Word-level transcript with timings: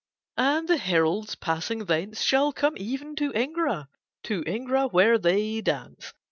"'And 0.35 0.67
the 0.67 0.77
heralds 0.77 1.35
passing 1.35 1.85
thence 1.85 2.23
shall 2.23 2.51
come 2.53 2.73
even 2.75 3.15
to 3.17 3.31
Ingra, 3.33 3.87
to 4.23 4.41
Ingra 4.45 4.91
where 4.91 5.19
they 5.19 5.61
dance. 5.61 6.15